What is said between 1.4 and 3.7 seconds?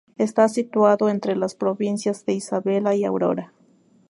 provincias de Isabela y Aurora.